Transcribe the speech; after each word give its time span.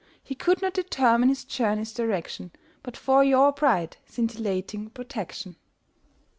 He 0.23 0.33
could 0.33 0.63
not 0.63 0.73
determine 0.73 1.29
his 1.29 1.43
journey's 1.43 1.93
direction 1.93 2.49
But 2.81 2.97
for 2.97 3.23
your 3.23 3.51
bright 3.51 3.97
scintillating 4.07 4.89
protection. 4.89 5.57